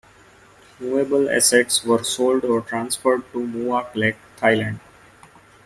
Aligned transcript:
Moveable 0.79 1.29
assets 1.29 1.83
were 1.83 2.03
sold 2.03 2.43
or 2.43 2.61
transferred 2.61 3.21
to 3.33 3.37
Muak 3.47 3.93
Lek, 3.93 4.17
Thailand. 4.37 4.79